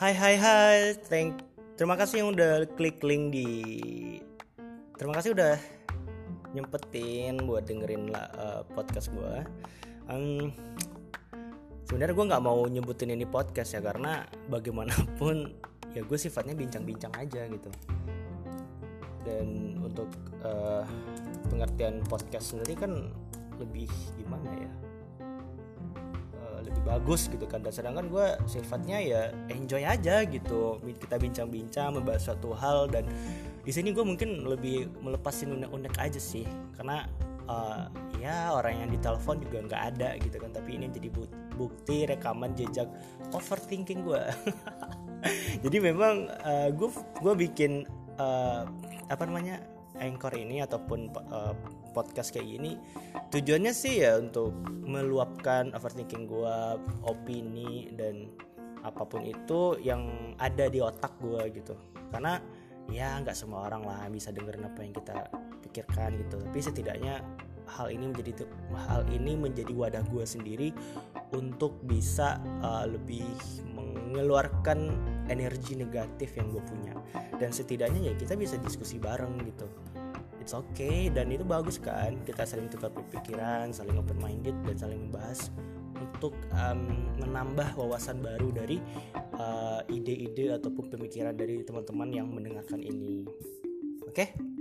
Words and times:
Hai 0.00 0.16
hai 0.16 0.40
hai, 0.40 0.96
thank 1.12 1.44
terima 1.76 1.92
kasih 1.92 2.24
yang 2.24 2.32
udah 2.32 2.64
klik 2.72 3.04
link 3.04 3.36
di 3.36 3.48
terima 4.96 5.12
kasih 5.12 5.36
udah 5.36 5.60
nyempetin 6.56 7.36
buat 7.44 7.68
dengerin 7.68 8.08
lah, 8.08 8.32
uh, 8.32 8.60
podcast 8.72 9.12
gue. 9.12 9.44
Um, 10.08 10.56
Sebenarnya 11.84 12.16
gue 12.16 12.26
nggak 12.32 12.40
mau 12.40 12.64
nyebutin 12.64 13.12
ini 13.12 13.28
podcast 13.28 13.76
ya 13.76 13.84
karena 13.84 14.24
bagaimanapun 14.48 15.52
ya 15.94 16.00
gue 16.00 16.16
sifatnya 16.16 16.56
bincang-bincang 16.56 17.12
aja 17.20 17.44
gitu. 17.44 17.68
Dan 19.28 19.76
untuk 19.84 20.08
uh, 20.40 20.80
pengertian 21.52 22.00
podcast 22.08 22.56
sendiri 22.56 22.72
kan 22.72 23.12
lebih 23.60 23.92
gimana 24.16 24.48
ya? 24.64 24.89
Lebih 26.62 26.82
bagus 26.84 27.26
gitu 27.28 27.44
kan. 27.48 27.64
Dan 27.64 27.72
sedangkan 27.72 28.06
gue 28.08 28.26
sifatnya 28.46 28.98
ya 29.00 29.22
enjoy 29.50 29.82
aja 29.84 30.24
gitu. 30.28 30.78
Kita 31.00 31.16
bincang-bincang 31.16 31.96
membahas 31.96 32.30
suatu 32.30 32.52
hal 32.56 32.88
dan 32.92 33.08
di 33.64 33.72
sini 33.72 33.92
gue 33.92 34.04
mungkin 34.04 34.44
lebih 34.44 34.88
melepasin 35.00 35.52
unek-unek 35.56 35.94
aja 35.96 36.20
sih. 36.20 36.44
Karena 36.76 37.04
uh, 37.48 37.88
ya 38.20 38.52
orang 38.52 38.84
yang 38.86 38.90
ditelepon 38.92 39.42
juga 39.42 39.58
nggak 39.66 39.82
ada 39.96 40.16
gitu 40.20 40.36
kan. 40.36 40.52
Tapi 40.52 40.76
ini 40.76 40.86
jadi 40.92 41.08
bukti 41.60 42.08
rekaman 42.08 42.56
jejak 42.56 42.88
overthinking 43.36 44.00
gue 44.00 44.22
jadi 45.64 45.76
memang 45.92 46.32
uh, 46.40 46.68
gue 46.72 46.88
gue 47.20 47.34
bikin 47.48 47.84
uh, 48.16 48.64
apa 49.12 49.22
namanya 49.28 49.60
anchor 49.98 50.30
ini 50.38 50.62
ataupun 50.62 51.10
uh, 51.32 51.54
podcast 51.90 52.30
kayak 52.30 52.46
gini 52.46 52.78
tujuannya 53.34 53.74
sih 53.74 54.06
ya 54.06 54.22
untuk 54.22 54.54
meluapkan 54.86 55.74
overthinking 55.74 56.30
gue 56.30 56.56
opini 57.02 57.90
dan 57.98 58.30
apa 58.80 59.04
pun 59.04 59.24
itu 59.24 59.76
yang 59.84 60.34
ada 60.40 60.68
di 60.72 60.80
otak 60.80 61.12
gue 61.20 61.40
gitu. 61.52 61.76
Karena 62.08 62.40
ya 62.90 63.20
nggak 63.20 63.36
semua 63.36 63.68
orang 63.68 63.84
lah 63.86 64.08
bisa 64.08 64.32
dengerin 64.32 64.66
apa 64.66 64.80
yang 64.82 64.94
kita 64.96 65.16
pikirkan 65.62 66.16
gitu. 66.26 66.36
Tapi 66.40 66.58
setidaknya 66.58 67.14
hal 67.70 67.88
ini 67.94 68.10
menjadi 68.10 68.44
hal 68.74 69.02
ini 69.14 69.38
menjadi 69.38 69.72
wadah 69.72 70.02
gue 70.10 70.24
sendiri 70.26 70.68
untuk 71.30 71.78
bisa 71.86 72.42
uh, 72.66 72.84
lebih 72.90 73.24
mengeluarkan 73.70 74.90
energi 75.30 75.78
negatif 75.78 76.34
yang 76.34 76.50
gue 76.50 76.62
punya. 76.66 76.94
Dan 77.38 77.54
setidaknya 77.54 78.10
ya 78.10 78.14
kita 78.18 78.34
bisa 78.34 78.58
diskusi 78.58 78.98
bareng 78.98 79.38
gitu. 79.46 79.66
It's 80.42 80.56
okay 80.56 81.12
dan 81.12 81.30
itu 81.30 81.46
bagus 81.46 81.78
kan 81.78 82.18
kita 82.26 82.48
saling 82.48 82.72
tukar 82.72 82.90
pikiran 83.12 83.70
saling 83.70 83.94
open 84.00 84.18
minded 84.18 84.56
dan 84.64 84.76
saling 84.80 85.00
membahas 85.08 85.52
untuk 86.00 86.32
um, 86.56 87.12
menambah 87.20 87.76
wawasan 87.76 88.24
baru 88.24 88.48
dari 88.50 88.80
uh, 89.36 89.84
ide-ide 89.92 90.56
uh, 90.56 90.56
ataupun 90.56 90.88
pemikiran 90.88 91.36
dari 91.36 91.60
teman-teman 91.60 92.08
yang 92.08 92.26
mendengarkan 92.32 92.80
ini. 92.80 93.28
Oke? 94.08 94.32
okay? 94.32 94.59